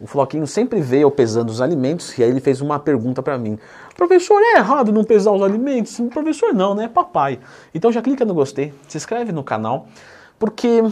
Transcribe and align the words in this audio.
O 0.00 0.06
Floquinho 0.06 0.46
sempre 0.46 0.80
eu 1.02 1.10
pesando 1.10 1.50
os 1.50 1.60
alimentos 1.60 2.18
e 2.18 2.24
aí 2.24 2.30
ele 2.30 2.40
fez 2.40 2.60
uma 2.60 2.78
pergunta 2.78 3.22
para 3.22 3.38
mim. 3.38 3.58
Professor, 3.96 4.40
é 4.40 4.58
errado 4.58 4.92
não 4.92 5.04
pesar 5.04 5.30
os 5.32 5.42
alimentos? 5.42 6.00
Professor, 6.12 6.52
não, 6.52 6.74
né? 6.74 6.88
Papai. 6.88 7.38
Então 7.74 7.92
já 7.92 8.02
clica 8.02 8.24
no 8.24 8.34
gostei, 8.34 8.74
se 8.88 8.96
inscreve 8.96 9.30
no 9.30 9.44
canal, 9.44 9.86
porque 10.42 10.82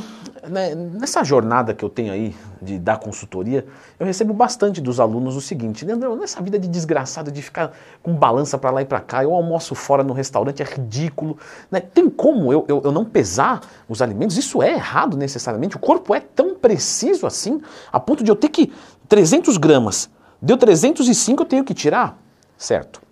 né, 0.49 0.77
nessa 0.77 1.25
jornada 1.25 1.75
que 1.75 1.85
eu 1.85 1.89
tenho 1.89 2.13
aí 2.13 2.37
de 2.63 2.79
dar 2.79 3.01
consultoria, 3.01 3.67
eu 3.99 4.07
recebo 4.07 4.33
bastante 4.33 4.81
dos 4.81 5.01
alunos 5.01 5.35
o 5.35 5.41
seguinte, 5.41 5.85
Leandro, 5.85 6.15
nessa 6.15 6.41
vida 6.41 6.57
de 6.57 6.69
desgraçado 6.69 7.33
de 7.33 7.43
ficar 7.43 7.73
com 8.01 8.15
balança 8.15 8.57
para 8.57 8.71
lá 8.71 8.81
e 8.81 8.85
para 8.85 9.01
cá, 9.01 9.25
eu 9.25 9.35
almoço 9.35 9.75
fora 9.75 10.05
no 10.05 10.13
restaurante, 10.13 10.63
é 10.63 10.65
ridículo. 10.65 11.37
Né? 11.69 11.81
Tem 11.81 12.09
como 12.09 12.53
eu, 12.53 12.65
eu, 12.69 12.81
eu 12.85 12.93
não 12.93 13.05
pesar 13.05 13.61
os 13.89 14.01
alimentos? 14.01 14.39
Isso 14.39 14.63
é 14.63 14.75
errado 14.75 15.17
necessariamente? 15.17 15.75
O 15.75 15.81
corpo 15.81 16.15
é 16.15 16.21
tão 16.21 16.55
preciso 16.55 17.27
assim, 17.27 17.61
a 17.91 17.99
ponto 17.99 18.23
de 18.23 18.31
eu 18.31 18.37
ter 18.37 18.51
que 18.51 18.73
300 19.09 19.57
gramas, 19.57 20.09
deu 20.41 20.57
305, 20.57 21.43
eu 21.43 21.47
tenho 21.47 21.65
que 21.65 21.75
tirar? 21.75 22.17
Certo. 22.57 23.03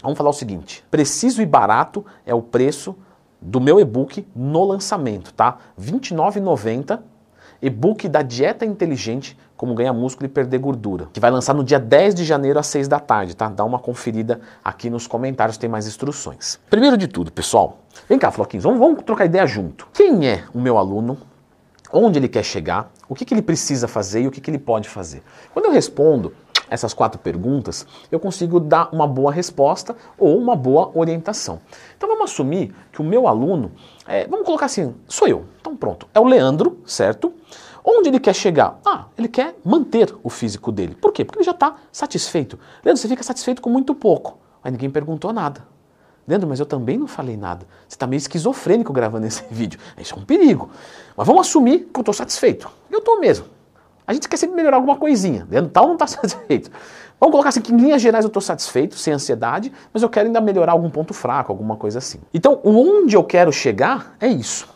Vamos 0.00 0.16
falar 0.16 0.30
o 0.30 0.34
seguinte: 0.34 0.84
preciso 0.88 1.42
e 1.42 1.46
barato 1.46 2.06
é 2.24 2.32
o 2.32 2.40
preço 2.40 2.94
do 3.40 3.60
meu 3.60 3.80
e-book 3.80 4.26
no 4.34 4.64
lançamento, 4.64 5.32
tá? 5.32 5.58
R$ 5.78 5.92
29,90. 5.92 7.00
E-book 7.62 8.08
da 8.08 8.22
Dieta 8.22 8.64
Inteligente, 8.64 9.36
como 9.54 9.74
ganhar 9.74 9.92
músculo 9.92 10.24
e 10.24 10.28
perder 10.30 10.58
gordura, 10.58 11.08
que 11.12 11.20
vai 11.20 11.30
lançar 11.30 11.52
no 11.52 11.62
dia 11.62 11.78
10 11.78 12.14
de 12.14 12.24
janeiro 12.24 12.58
às 12.58 12.66
6 12.68 12.88
da 12.88 12.98
tarde, 12.98 13.36
tá? 13.36 13.50
Dá 13.50 13.62
uma 13.62 13.78
conferida 13.78 14.40
aqui 14.64 14.88
nos 14.88 15.06
comentários, 15.06 15.58
tem 15.58 15.68
mais 15.68 15.86
instruções. 15.86 16.58
Primeiro 16.70 16.96
de 16.96 17.06
tudo, 17.06 17.30
pessoal, 17.30 17.80
vem 18.08 18.18
cá, 18.18 18.30
Floquinhos, 18.30 18.64
vamos, 18.64 18.78
vamos 18.78 19.02
trocar 19.02 19.26
ideia 19.26 19.46
junto. 19.46 19.86
Quem 19.92 20.26
é 20.26 20.44
o 20.54 20.58
meu 20.58 20.78
aluno? 20.78 21.18
Onde 21.92 22.18
ele 22.18 22.28
quer 22.28 22.44
chegar? 22.44 22.90
O 23.06 23.14
que, 23.14 23.26
que 23.26 23.34
ele 23.34 23.42
precisa 23.42 23.86
fazer 23.86 24.22
e 24.22 24.26
o 24.26 24.30
que, 24.30 24.40
que 24.40 24.50
ele 24.50 24.58
pode 24.58 24.88
fazer? 24.88 25.22
Quando 25.52 25.66
eu 25.66 25.72
respondo 25.72 26.32
essas 26.70 26.94
quatro 26.94 27.20
perguntas, 27.20 27.86
eu 28.10 28.20
consigo 28.20 28.60
dar 28.60 28.88
uma 28.94 29.06
boa 29.06 29.32
resposta 29.32 29.96
ou 30.16 30.38
uma 30.38 30.54
boa 30.54 30.90
orientação. 30.94 31.60
Então 31.96 32.08
vamos 32.08 32.30
assumir 32.30 32.72
que 32.92 33.02
o 33.02 33.04
meu 33.04 33.26
aluno, 33.26 33.72
é, 34.06 34.26
vamos 34.28 34.46
colocar 34.46 34.66
assim, 34.66 34.94
sou 35.08 35.26
eu. 35.26 35.44
Então 35.60 35.76
pronto, 35.76 36.08
é 36.14 36.20
o 36.20 36.24
Leandro, 36.24 36.78
certo? 36.86 37.34
Onde 37.84 38.08
ele 38.08 38.20
quer 38.20 38.34
chegar? 38.34 38.78
Ah, 38.86 39.06
ele 39.18 39.28
quer 39.28 39.56
manter 39.64 40.14
o 40.22 40.30
físico 40.30 40.70
dele. 40.70 40.94
Por 40.94 41.12
quê? 41.12 41.24
Porque 41.24 41.38
ele 41.38 41.44
já 41.44 41.52
está 41.52 41.76
satisfeito. 41.90 42.58
Leandro, 42.84 43.00
você 43.00 43.08
fica 43.08 43.22
satisfeito 43.22 43.60
com 43.60 43.70
muito 43.70 43.94
pouco. 43.94 44.38
Aí 44.62 44.70
ninguém 44.70 44.90
perguntou 44.90 45.32
nada. 45.32 45.66
Leandro, 46.28 46.48
mas 46.48 46.60
eu 46.60 46.66
também 46.66 46.98
não 46.98 47.08
falei 47.08 47.36
nada. 47.36 47.66
Você 47.88 47.96
está 47.96 48.06
meio 48.06 48.18
esquizofrênico 48.18 48.92
gravando 48.92 49.26
esse 49.26 49.42
vídeo. 49.50 49.80
Isso 49.98 50.14
é 50.14 50.18
um 50.18 50.24
perigo. 50.24 50.70
Mas 51.16 51.26
vamos 51.26 51.48
assumir 51.48 51.88
que 51.92 51.98
eu 51.98 52.02
estou 52.02 52.14
satisfeito. 52.14 52.70
Eu 52.90 52.98
estou 52.98 53.18
mesmo. 53.18 53.46
A 54.10 54.12
gente 54.12 54.28
quer 54.28 54.36
sempre 54.36 54.56
melhorar 54.56 54.76
alguma 54.76 54.96
coisinha. 54.96 55.46
Leandro 55.48 55.70
tal 55.70 55.86
não 55.86 55.92
está 55.92 56.04
satisfeito. 56.08 56.68
Vamos 57.20 57.30
colocar 57.30 57.50
assim 57.50 57.60
que 57.60 57.72
em 57.72 57.76
linhas 57.76 58.02
gerais 58.02 58.24
eu 58.24 58.28
estou 58.28 58.42
satisfeito, 58.42 58.96
sem 58.96 59.14
ansiedade, 59.14 59.72
mas 59.92 60.02
eu 60.02 60.08
quero 60.08 60.26
ainda 60.26 60.40
melhorar 60.40 60.72
algum 60.72 60.90
ponto 60.90 61.14
fraco, 61.14 61.52
alguma 61.52 61.76
coisa 61.76 61.98
assim. 61.98 62.18
Então, 62.34 62.60
onde 62.64 63.14
eu 63.14 63.22
quero 63.22 63.52
chegar 63.52 64.16
é 64.18 64.26
isso. 64.26 64.68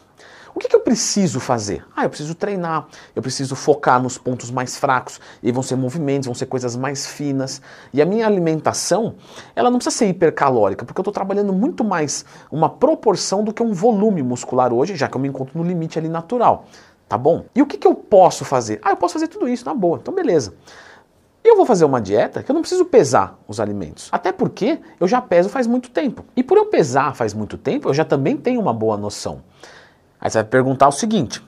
O 0.54 0.60
que, 0.60 0.68
que, 0.68 0.76
eu 0.76 0.80
preciso 0.80 1.40
fazer? 1.40 1.84
Ah, 1.96 2.04
eu 2.04 2.08
preciso 2.08 2.32
treinar, 2.32 2.86
eu 3.16 3.20
preciso 3.20 3.56
focar 3.56 4.00
nos 4.00 4.16
pontos 4.16 4.52
mais 4.52 4.76
fracos, 4.76 5.20
e 5.42 5.50
vão 5.50 5.64
ser 5.64 5.74
movimentos, 5.74 6.26
vão 6.26 6.34
ser 6.34 6.46
coisas 6.46 6.76
mais 6.76 7.04
finas. 7.04 7.60
E 7.92 8.00
a 8.00 8.06
minha 8.06 8.24
alimentação, 8.24 9.16
ela 9.56 9.68
não 9.68 9.78
precisa 9.78 9.96
ser 9.96 10.06
hipercalórica, 10.06 10.84
porque 10.84 11.00
eu 11.00 11.02
estou 11.02 11.12
trabalhando 11.12 11.52
muito 11.52 11.82
mais 11.82 12.24
uma 12.52 12.68
proporção 12.68 13.42
do 13.42 13.52
que 13.52 13.64
um 13.64 13.72
volume 13.72 14.22
muscular 14.22 14.72
hoje, 14.72 14.94
já 14.94 15.08
que 15.08 15.16
eu 15.16 15.20
me 15.20 15.26
encontro 15.26 15.58
no 15.58 15.64
limite 15.64 15.98
ali 15.98 16.08
natural. 16.08 16.66
Tá 17.08 17.18
bom? 17.18 17.44
E 17.54 17.62
o 17.62 17.66
que, 17.66 17.76
que 17.76 17.86
eu 17.86 17.94
posso 17.94 18.44
fazer? 18.44 18.80
Ah, 18.82 18.90
eu 18.90 18.96
posso 18.96 19.14
fazer 19.14 19.28
tudo 19.28 19.48
isso, 19.48 19.64
na 19.64 19.74
boa. 19.74 19.98
Então, 20.00 20.14
beleza. 20.14 20.54
Eu 21.44 21.56
vou 21.56 21.66
fazer 21.66 21.84
uma 21.84 22.00
dieta 22.00 22.42
que 22.42 22.50
eu 22.50 22.54
não 22.54 22.62
preciso 22.62 22.86
pesar 22.86 23.38
os 23.46 23.60
alimentos. 23.60 24.08
Até 24.10 24.32
porque 24.32 24.80
eu 24.98 25.06
já 25.06 25.20
peso 25.20 25.50
faz 25.50 25.66
muito 25.66 25.90
tempo. 25.90 26.24
E 26.34 26.42
por 26.42 26.56
eu 26.56 26.66
pesar 26.66 27.14
faz 27.14 27.34
muito 27.34 27.58
tempo, 27.58 27.88
eu 27.88 27.94
já 27.94 28.04
também 28.04 28.36
tenho 28.36 28.58
uma 28.58 28.72
boa 28.72 28.96
noção. 28.96 29.42
Aí 30.18 30.30
você 30.30 30.38
vai 30.38 30.44
perguntar 30.44 30.88
o 30.88 30.92
seguinte: 30.92 31.44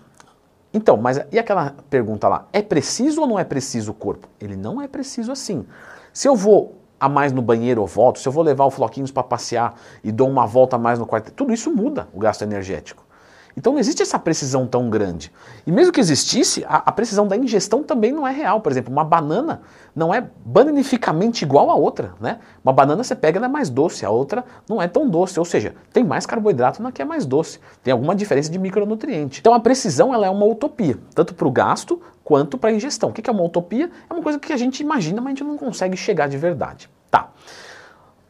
então, 0.74 0.98
mas 0.98 1.18
e 1.32 1.38
aquela 1.38 1.74
pergunta 1.88 2.28
lá? 2.28 2.46
É 2.52 2.60
preciso 2.60 3.22
ou 3.22 3.26
não 3.26 3.38
é 3.38 3.44
preciso 3.44 3.92
o 3.92 3.94
corpo? 3.94 4.28
Ele 4.38 4.54
não 4.54 4.82
é 4.82 4.86
preciso 4.86 5.32
assim. 5.32 5.64
Se 6.12 6.28
eu 6.28 6.36
vou 6.36 6.74
a 7.00 7.08
mais 7.08 7.32
no 7.32 7.40
banheiro 7.40 7.80
ou 7.80 7.86
volto, 7.86 8.18
se 8.18 8.28
eu 8.28 8.32
vou 8.32 8.44
levar 8.44 8.66
o 8.66 8.70
Floquinhos 8.70 9.10
para 9.10 9.22
passear 9.22 9.74
e 10.04 10.12
dou 10.12 10.28
uma 10.28 10.46
volta 10.46 10.76
a 10.76 10.78
mais 10.78 10.98
no 10.98 11.06
quarto, 11.06 11.32
tudo 11.32 11.54
isso 11.54 11.70
muda 11.70 12.06
o 12.12 12.18
gasto 12.18 12.42
energético. 12.42 13.05
Então 13.56 13.72
não 13.72 13.80
existe 13.80 14.02
essa 14.02 14.18
precisão 14.18 14.66
tão 14.66 14.90
grande. 14.90 15.32
E 15.66 15.72
mesmo 15.72 15.90
que 15.90 15.98
existisse, 15.98 16.62
a, 16.68 16.76
a, 16.76 16.92
precisão 16.92 17.26
da 17.26 17.36
ingestão 17.36 17.82
também 17.82 18.12
não 18.12 18.28
é 18.28 18.30
real. 18.30 18.60
Por 18.60 18.70
exemplo, 18.70 18.92
uma 18.92 19.02
banana 19.02 19.62
não 19.94 20.12
é 20.12 20.28
banificamente 20.44 21.42
igual 21.42 21.70
a 21.70 21.74
outra. 21.74 22.12
Né? 22.20 22.38
Uma 22.62 22.72
banana 22.72 23.02
você 23.02 23.14
pega 23.14 23.38
ela 23.38 23.46
é 23.46 23.48
mais 23.48 23.70
doce, 23.70 24.04
a 24.04 24.10
outra 24.10 24.44
não 24.68 24.82
é 24.82 24.86
tão 24.86 25.08
doce. 25.08 25.38
Ou 25.38 25.44
seja, 25.44 25.74
tem 25.90 26.04
mais 26.04 26.26
carboidrato 26.26 26.82
na 26.82 26.92
que 26.92 27.00
é 27.00 27.04
mais 27.04 27.24
doce. 27.24 27.58
Tem 27.82 27.92
alguma 27.92 28.14
diferença 28.14 28.52
de 28.52 28.58
micronutriente. 28.58 29.40
Então 29.40 29.54
a 29.54 29.60
precisão 29.60 30.12
ela 30.12 30.26
é 30.26 30.30
uma 30.30 30.44
utopia, 30.44 30.98
tanto 31.14 31.34
para 31.34 31.48
o 31.48 31.50
gasto 31.50 31.98
quanto 32.22 32.58
para 32.58 32.68
a 32.68 32.72
ingestão. 32.74 33.08
O 33.08 33.12
que 33.12 33.28
é 33.28 33.32
uma 33.32 33.42
utopia? 33.42 33.90
É 34.10 34.12
uma 34.12 34.22
coisa 34.22 34.38
que 34.38 34.52
a 34.52 34.56
gente 34.58 34.80
imagina, 34.80 35.22
mas 35.22 35.28
a 35.28 35.30
gente 35.30 35.44
não 35.44 35.56
consegue 35.56 35.96
chegar 35.96 36.28
de 36.28 36.36
verdade. 36.36 36.90
Tá. 37.10 37.30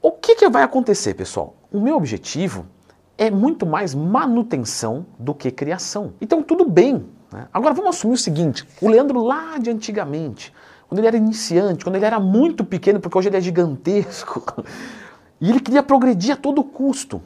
O 0.01 0.13
que, 0.13 0.37
que 0.37 0.49
vai 0.49 0.63
acontecer, 0.63 1.15
pessoal? 1.15 1.57
O 1.73 1.81
meu 1.81 1.97
objetivo 1.97 2.65
é 3.19 3.31
muito 3.31 3.65
mais 3.65 3.95
manutenção 3.95 5.07
do 5.19 5.35
que 5.35 5.51
criação. 5.51 6.13
Então 6.21 6.43
tudo 6.43 6.69
bem. 6.69 7.05
Né? 7.33 7.49
Agora 7.53 7.75
vamos 7.75 7.97
assumir 7.97 8.15
o 8.15 8.19
seguinte: 8.19 8.67
o 8.81 8.89
Leandro 8.89 9.23
lá 9.23 9.59
de 9.59 9.71
antigamente, 9.71 10.53
quando 10.89 10.99
ele 10.99 11.07
era 11.09 11.17
iniciante, 11.17 11.85
quando 11.85 11.97
ele 11.97 12.05
era 12.05 12.21
muito 12.21 12.65
pequeno, 12.65 13.01
porque 13.01 13.17
hoje 13.17 13.29
ele 13.29 13.37
é 13.37 13.41
gigantesco, 13.41 14.65
e 15.41 15.51
ele 15.51 15.61
queria 15.61 15.83
progredir 15.83 16.35
a 16.35 16.37
todo 16.37 16.63
custo. 16.63 17.23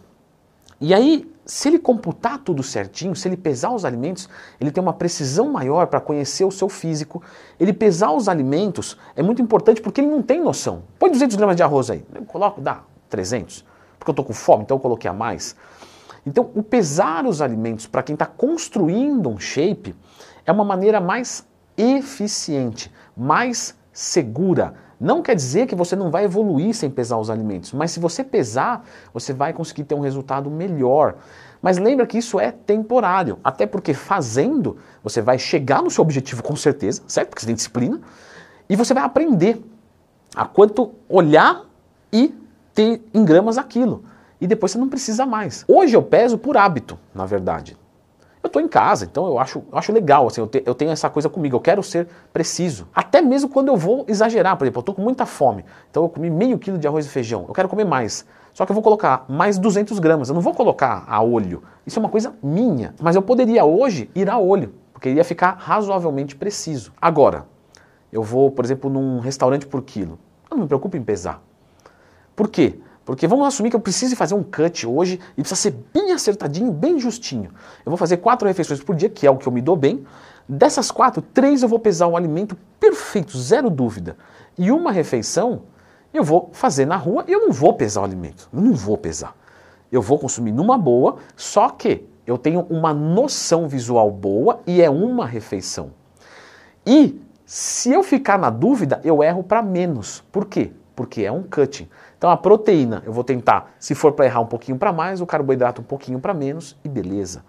E 0.81 0.95
aí, 0.95 1.31
se 1.45 1.69
ele 1.69 1.79
computar 1.79 2.39
tudo 2.39 2.63
certinho, 2.63 3.15
se 3.15 3.29
ele 3.29 3.37
pesar 3.37 3.71
os 3.71 3.85
alimentos, 3.85 4.31
ele 4.59 4.71
tem 4.71 4.81
uma 4.83 4.95
precisão 4.95 5.53
maior 5.53 5.89
para 5.89 6.01
conhecer 6.01 6.45
o 6.45 6.51
seu 6.51 6.71
físico. 6.71 7.23
Ele 7.59 7.73
pesar 7.73 8.13
os 8.13 8.29
alimentos 8.29 8.97
é 9.15 9.23
muito 9.23 9.43
importante 9.43 9.83
porque 9.83 10.01
ele 10.01 10.09
não 10.09 10.23
tem 10.23 10.41
noção. 10.41 10.85
Põe 10.99 11.11
200 11.11 11.37
gramas 11.37 11.57
de 11.57 11.63
arroz 11.63 11.91
aí. 11.91 12.03
Eu 12.15 12.25
coloco, 12.25 12.63
dá 12.63 12.83
300. 13.11 13.65
Porque 14.01 14.11
eu 14.11 14.13
estou 14.13 14.25
com 14.25 14.33
fome, 14.33 14.65
então 14.65 14.79
eu 14.79 14.81
coloquei 14.81 15.09
a 15.09 15.15
mais. 15.15 15.55
Então, 16.27 16.51
o 16.55 16.63
pesar 16.63 17.27
os 17.27 17.41
alimentos 17.41 17.87
para 17.87 18.03
quem 18.03 18.15
está 18.15 18.27
construindo 18.27 19.29
um 19.29 19.39
shape 19.39 19.95
é 20.45 20.51
uma 20.51 20.65
maneira 20.65 21.01
mais 21.01 21.47
eficiente, 21.77 22.93
mais 23.17 23.77
segura. 23.93 24.75
Não 24.99 25.23
quer 25.23 25.35
dizer 25.35 25.67
que 25.67 25.75
você 25.75 25.95
não 25.95 26.11
vai 26.11 26.25
evoluir 26.25 26.75
sem 26.75 26.91
pesar 26.91 27.19
os 27.19 27.31
alimentos, 27.31 27.73
mas 27.73 27.91
se 27.91 28.01
você 28.01 28.25
pesar, 28.25 28.85
você 29.15 29.33
vai 29.33 29.53
conseguir 29.53 29.85
ter 29.85 29.95
um 29.95 30.01
resultado 30.01 30.51
melhor. 30.51 31.17
Mas 31.63 31.79
lembra 31.79 32.07
que 32.07 32.19
isso 32.19 32.41
é 32.41 32.51
temporário, 32.51 33.39
até 33.45 33.67
porque 33.67 33.95
fazendo, 33.95 34.79
você 35.03 35.21
vai 35.23 35.39
chegar 35.39 35.83
no 35.83 35.91
seu 35.91 36.03
objetivo 36.03 36.43
com 36.43 36.57
certeza, 36.57 37.03
certo? 37.07 37.29
Porque 37.29 37.41
você 37.43 37.47
tem 37.47 37.55
disciplina, 37.55 38.01
e 38.69 38.77
você 38.77 38.95
vai 38.95 39.03
aprender 39.03 39.63
a 40.35 40.45
quanto 40.45 40.93
olhar 41.09 41.65
e 42.13 42.35
ter 42.75 43.03
em 43.13 43.25
gramas 43.25 43.59
aquilo 43.59 44.05
e 44.41 44.47
depois 44.47 44.73
você 44.73 44.79
não 44.79 44.89
precisa 44.89 45.27
mais. 45.27 45.65
Hoje 45.69 45.95
eu 45.95 46.03
peso 46.03 46.39
por 46.39 46.57
hábito, 46.57 46.99
na 47.15 47.27
verdade. 47.27 47.77
Eu 48.43 48.47
estou 48.47 48.63
em 48.63 48.69
casa, 48.69 49.05
então 49.05 49.27
eu 49.27 49.39
acho, 49.39 49.63
eu 49.71 49.79
acho 49.79 49.93
legal, 49.93 50.27
assim, 50.27 50.41
eu, 50.41 50.47
te, 50.47 50.63
eu, 50.65 50.75
tenho 50.75 50.91
essa 50.91 51.11
coisa 51.11 51.29
comigo, 51.29 51.57
eu 51.57 51.61
quero 51.61 51.83
ser 51.83 52.09
preciso. 52.33 52.89
Até 52.95 53.21
mesmo 53.21 53.51
quando 53.51 53.69
eu 53.69 53.77
vou 53.77 54.07
exagerar, 54.09 54.57
por 54.57 54.65
exemplo, 54.65 54.79
eu 54.79 54.81
estou 54.81 54.95
com 54.95 55.03
muita 55.03 55.27
fome, 55.27 55.63
então 55.91 56.05
eu 56.05 56.09
comi 56.09 56.31
meio 56.31 56.59
quilo 56.59 56.79
de 56.79 56.89
arroz 56.89 57.05
e 57.05 57.11
feijão, 57.11 57.45
eu 57.47 57.53
quero 57.53 57.69
comer 57.69 57.85
mais. 57.85 58.25
Só 58.55 58.65
que 58.65 58.73
eu 58.73 58.75
vou 58.75 58.83
colocar 58.83 59.27
mais 59.29 59.59
200 59.59 59.99
gramas, 59.99 60.31
eu 60.31 60.35
não 60.35 60.41
vou 60.41 60.55
colocar 60.55 61.05
a 61.07 61.23
olho. 61.23 61.63
Isso 61.87 61.99
é 61.99 62.01
uma 62.01 62.09
coisa 62.09 62.35
minha. 62.43 62.95
Mas 63.01 63.15
eu 63.15 63.23
poderia 63.23 63.65
hoje 63.65 64.11
ir 64.15 64.29
a 64.29 64.39
olho, 64.39 64.75
porque 64.93 65.11
ia 65.11 65.25
ficar 65.25 65.57
razoavelmente 65.59 66.35
preciso. 66.35 66.93
Agora, 67.01 67.47
eu 68.13 68.23
vou, 68.23 68.51
por 68.51 68.65
exemplo, 68.65 68.91
num 68.91 69.21
restaurante 69.21 69.67
por 69.67 69.83
quilo. 69.83 70.19
Eu 70.51 70.57
não 70.57 70.63
me 70.65 70.67
preocupo 70.67 70.97
em 70.97 71.03
pesar. 71.03 71.43
Por 72.41 72.49
quê? 72.49 72.81
Porque 73.05 73.27
vamos 73.27 73.47
assumir 73.47 73.69
que 73.69 73.77
eu 73.77 73.81
preciso 73.81 74.17
fazer 74.17 74.35
um 74.35 74.43
cut 74.43 74.87
hoje 74.87 75.21
e 75.37 75.43
precisa 75.43 75.61
ser 75.61 75.77
bem 75.93 76.11
acertadinho, 76.11 76.73
bem 76.73 76.99
justinho. 76.99 77.51
Eu 77.85 77.91
vou 77.91 77.99
fazer 77.99 78.17
quatro 78.17 78.49
refeições 78.49 78.83
por 78.83 78.97
dia, 78.97 79.11
que 79.11 79.27
é 79.27 79.31
o 79.31 79.37
que 79.37 79.47
eu 79.47 79.53
me 79.53 79.61
dou 79.61 79.77
bem. 79.77 80.07
Dessas 80.49 80.91
quatro, 80.91 81.21
três 81.21 81.63
eu 81.63 81.69
vou 81.69 81.79
pesar 81.79 82.07
o 82.07 82.17
alimento 82.17 82.57
perfeito, 82.81 83.37
zero 83.37 83.69
dúvida. 83.69 84.17
E 84.57 84.73
uma 84.73 84.91
refeição 84.91 85.65
eu 86.15 86.25
vou 86.25 86.49
fazer 86.55 86.87
na 86.87 86.97
rua 86.97 87.27
e 87.29 87.33
eu 87.33 87.43
não 87.43 87.53
vou 87.53 87.75
pesar 87.75 88.01
o 88.01 88.05
alimento. 88.05 88.49
Eu 88.51 88.63
não 88.63 88.73
vou 88.73 88.97
pesar. 88.97 89.37
Eu 89.93 90.01
vou 90.01 90.19
consumir 90.19 90.53
numa 90.53 90.79
boa, 90.79 91.17
só 91.37 91.69
que 91.69 92.09
eu 92.27 92.39
tenho 92.39 92.61
uma 92.71 92.95
noção 92.95 93.69
visual 93.69 94.11
boa 94.11 94.61
e 94.67 94.81
é 94.81 94.89
uma 94.89 95.27
refeição. 95.27 95.91
E 96.87 97.21
se 97.45 97.93
eu 97.93 98.03
ficar 98.03 98.39
na 98.39 98.49
dúvida, 98.49 98.99
eu 99.05 99.23
erro 99.23 99.45
para 99.45 99.61
menos. 99.61 100.25
Por 100.33 100.47
quê? 100.47 100.73
Porque 101.01 101.23
é 101.23 101.33
um 101.33 101.43
cutting. 101.43 101.89
Então 102.19 102.29
a 102.29 102.37
proteína, 102.37 103.03
eu 103.07 103.13
vou 103.15 103.25
tentar, 103.25 103.73
se 103.79 103.95
for 103.95 104.13
para 104.13 104.27
errar 104.27 104.41
um 104.41 104.47
pouquinho 104.47 104.77
para 104.77 104.93
mais, 104.93 105.23
o 105.23 105.27
carboidrato 105.27 105.81
um 105.81 105.85
pouquinho 105.85 106.21
para 106.21 106.35
menos 106.35 106.77
e 106.85 106.91
beleza. 106.91 107.43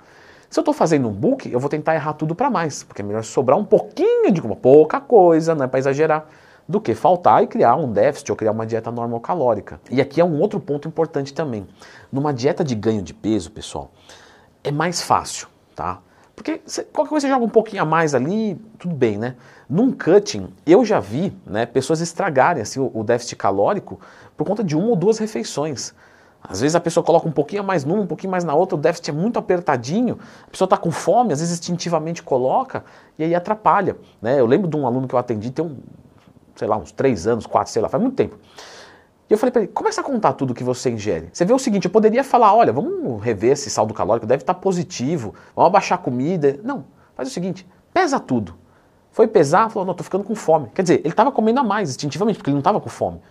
Se 0.50 0.58
eu 0.58 0.62
estou 0.62 0.74
fazendo 0.74 1.10
um 1.10 1.12
book, 1.12 1.52
eu 1.52 1.60
vou 1.60 1.70
tentar 1.70 1.94
errar 1.94 2.14
tudo 2.14 2.34
para 2.34 2.50
mais, 2.50 2.82
porque 2.82 3.02
é 3.02 3.06
melhor 3.06 3.26
sobrar 3.26 3.60
um 3.60 3.66
pouquinho 3.66 4.32
de 4.32 4.40
uma 4.40 4.56
pouca 4.56 5.02
coisa, 5.02 5.54
não 5.54 5.66
é 5.66 5.68
para 5.68 5.80
exagerar, 5.80 6.28
do 6.66 6.80
que 6.80 6.96
faltar 6.96 7.44
e 7.44 7.48
criar 7.48 7.76
um 7.76 7.92
déficit 7.92 8.32
ou 8.32 8.38
criar 8.38 8.54
uma 8.54 8.66
dieta 8.66 8.90
normocalórica. 8.90 9.82
E 9.92 10.00
aqui 10.00 10.22
é 10.22 10.24
um 10.24 10.40
outro 10.40 10.58
ponto 10.58 10.88
importante 10.88 11.34
também. 11.34 11.68
Numa 12.10 12.34
dieta 12.34 12.64
de 12.64 12.74
ganho 12.74 13.02
de 13.02 13.14
peso, 13.14 13.52
pessoal, 13.52 13.92
é 14.64 14.72
mais 14.72 15.02
fácil, 15.02 15.50
tá? 15.76 16.00
Porque 16.42 16.60
qualquer 16.92 17.10
coisa 17.10 17.28
você 17.28 17.32
joga 17.32 17.46
um 17.46 17.50
pouquinho 17.50 17.84
a 17.84 17.86
mais 17.86 18.16
ali, 18.16 18.60
tudo 18.80 18.96
bem, 18.96 19.16
né? 19.16 19.36
Num 19.70 19.92
cutting, 19.92 20.52
eu 20.66 20.84
já 20.84 21.00
vi 21.00 21.32
né, 21.46 21.68
pessoas 21.68 22.02
estragarem 22.02 22.64
assim, 22.64 22.80
o, 22.80 22.90
o 22.96 23.04
déficit 23.04 23.36
calórico 23.36 24.00
por 24.36 24.48
conta 24.48 24.64
de 24.64 24.76
uma 24.76 24.88
ou 24.88 24.96
duas 24.96 25.20
refeições. 25.20 25.94
Às 26.42 26.62
vezes 26.62 26.74
a 26.76 26.80
pessoa 26.80 27.04
coloca 27.04 27.28
um 27.28 27.32
pouquinho 27.32 27.64
mais 27.64 27.86
numa, 27.86 28.02
um 28.02 28.08
pouquinho 28.08 28.32
mais 28.32 28.44
na 28.44 28.56
outra, 28.56 28.76
o 28.76 28.80
déficit 28.80 29.12
é 29.12 29.14
muito 29.14 29.38
apertadinho, 29.38 30.18
a 30.48 30.50
pessoa 30.50 30.66
está 30.66 30.76
com 30.76 30.90
fome, 30.90 31.32
às 31.32 31.42
vezes 31.42 31.60
instintivamente 31.60 32.24
coloca 32.24 32.84
e 33.20 33.24
aí 33.24 33.36
atrapalha. 33.36 33.96
Né? 34.20 34.40
Eu 34.40 34.48
lembro 34.48 34.68
de 34.68 34.76
um 34.76 34.88
aluno 34.88 35.08
que 35.08 35.14
eu 35.14 35.20
atendi, 35.20 35.52
tem 35.52 35.64
um, 35.64 35.78
sei 36.56 36.68
lá, 36.68 36.76
uns 36.76 36.92
três 36.92 37.28
anos, 37.28 37.46
quatro, 37.46 37.72
sei 37.72 37.84
lá, 37.84 37.88
faz 37.88 38.02
muito 38.02 38.16
tempo. 38.16 38.36
E 39.32 39.34
eu 39.34 39.38
falei 39.38 39.50
para 39.50 39.62
ele, 39.62 39.72
começa 39.72 40.02
a 40.02 40.04
contar 40.04 40.34
tudo 40.34 40.54
que 40.54 40.62
você 40.62 40.90
ingere. 40.90 41.30
Você 41.32 41.46
vê 41.46 41.54
o 41.54 41.58
seguinte, 41.58 41.86
eu 41.86 41.90
poderia 41.90 42.22
falar, 42.22 42.54
olha, 42.54 42.74
vamos 42.74 43.24
rever 43.24 43.54
esse 43.54 43.70
saldo 43.70 43.94
calórico, 43.94 44.28
deve 44.28 44.44
estar 44.44 44.54
tá 44.54 44.60
positivo, 44.60 45.34
vamos 45.56 45.70
abaixar 45.70 45.98
a 45.98 46.02
comida. 46.02 46.60
Não, 46.66 46.84
faz 47.16 47.30
o 47.30 47.32
seguinte, 47.32 47.66
pesa 47.94 48.20
tudo. 48.20 48.56
Foi 49.10 49.30
pesar, 49.30 49.70
falou, 49.70 49.86
não, 49.86 49.94
estou 49.94 50.04
ficando 50.04 50.26
com 50.26 50.36
fome. 50.36 50.70
Quer 50.76 50.82
dizer, 50.82 51.00
ele 51.00 51.12
estava 51.12 51.32
comendo 51.32 51.62
a 51.62 51.64
mais, 51.64 51.90
instintivamente, 51.90 52.40
porque 52.40 52.50
ele 52.50 52.56
não 52.56 52.60
estava 52.60 52.82
com 52.82 52.90
fome. 52.90 53.22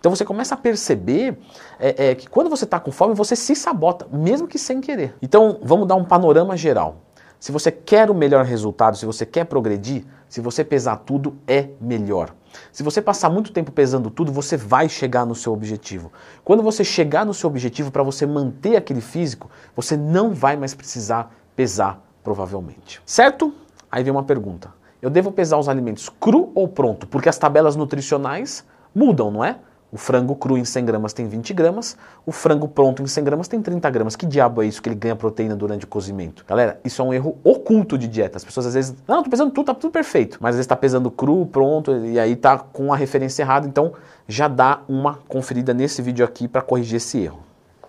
Então 0.00 0.12
você 0.12 0.24
começa 0.24 0.56
a 0.56 0.58
perceber 0.58 1.38
é, 1.78 2.10
é, 2.10 2.14
que 2.16 2.28
quando 2.28 2.50
você 2.50 2.64
está 2.64 2.80
com 2.80 2.90
fome, 2.90 3.14
você 3.14 3.36
se 3.36 3.54
sabota, 3.54 4.08
mesmo 4.10 4.48
que 4.48 4.58
sem 4.58 4.80
querer. 4.80 5.14
Então 5.22 5.60
vamos 5.62 5.86
dar 5.86 5.94
um 5.94 6.04
panorama 6.04 6.56
geral. 6.56 6.96
Se 7.38 7.52
você 7.52 7.70
quer 7.70 8.10
o 8.10 8.14
melhor 8.14 8.44
resultado, 8.44 8.96
se 8.96 9.06
você 9.06 9.24
quer 9.24 9.44
progredir, 9.44 10.04
se 10.34 10.40
você 10.40 10.64
pesar 10.64 10.96
tudo, 10.96 11.36
é 11.46 11.68
melhor. 11.80 12.34
Se 12.72 12.82
você 12.82 13.00
passar 13.00 13.30
muito 13.30 13.52
tempo 13.52 13.70
pesando 13.70 14.10
tudo, 14.10 14.32
você 14.32 14.56
vai 14.56 14.88
chegar 14.88 15.24
no 15.24 15.32
seu 15.32 15.52
objetivo. 15.52 16.10
Quando 16.42 16.60
você 16.60 16.82
chegar 16.82 17.24
no 17.24 17.32
seu 17.32 17.48
objetivo 17.48 17.92
para 17.92 18.02
você 18.02 18.26
manter 18.26 18.74
aquele 18.74 19.00
físico, 19.00 19.48
você 19.76 19.96
não 19.96 20.34
vai 20.34 20.56
mais 20.56 20.74
precisar 20.74 21.32
pesar, 21.54 22.04
provavelmente. 22.24 23.00
Certo? 23.06 23.54
Aí 23.88 24.02
vem 24.02 24.10
uma 24.10 24.24
pergunta. 24.24 24.74
Eu 25.00 25.08
devo 25.08 25.30
pesar 25.30 25.56
os 25.56 25.68
alimentos 25.68 26.08
cru 26.08 26.50
ou 26.52 26.66
pronto? 26.66 27.06
Porque 27.06 27.28
as 27.28 27.38
tabelas 27.38 27.76
nutricionais 27.76 28.64
mudam, 28.92 29.30
não 29.30 29.44
é? 29.44 29.60
O 29.94 29.96
frango 29.96 30.34
cru 30.34 30.58
em 30.58 30.64
100 30.64 30.84
gramas 30.86 31.12
tem 31.12 31.28
20 31.28 31.54
gramas, 31.54 31.96
o 32.26 32.32
frango 32.32 32.66
pronto 32.66 33.00
em 33.00 33.06
100 33.06 33.22
gramas 33.22 33.46
tem 33.46 33.62
30 33.62 33.88
gramas. 33.90 34.16
Que 34.16 34.26
diabo 34.26 34.60
é 34.60 34.66
isso 34.66 34.82
que 34.82 34.88
ele 34.88 34.96
ganha 34.96 35.14
proteína 35.14 35.54
durante 35.54 35.84
o 35.84 35.86
cozimento? 35.86 36.44
Galera, 36.48 36.80
isso 36.84 37.00
é 37.00 37.04
um 37.04 37.14
erro 37.14 37.38
oculto 37.44 37.96
de 37.96 38.08
dieta. 38.08 38.36
As 38.36 38.44
pessoas 38.44 38.66
às 38.66 38.74
vezes, 38.74 38.96
não, 39.06 39.22
tô 39.22 39.30
pesando 39.30 39.52
tudo, 39.52 39.66
tá 39.66 39.74
tudo 39.74 39.92
perfeito. 39.92 40.38
Mas 40.40 40.50
às 40.50 40.56
vezes 40.56 40.66
tá 40.66 40.74
pesando 40.74 41.12
cru, 41.12 41.46
pronto, 41.46 41.94
e 42.06 42.18
aí 42.18 42.34
tá 42.34 42.58
com 42.58 42.92
a 42.92 42.96
referência 42.96 43.44
errada. 43.44 43.68
Então 43.68 43.92
já 44.26 44.48
dá 44.48 44.80
uma 44.88 45.20
conferida 45.28 45.72
nesse 45.72 46.02
vídeo 46.02 46.24
aqui 46.24 46.48
para 46.48 46.60
corrigir 46.60 46.96
esse 46.96 47.18
erro. 47.18 47.43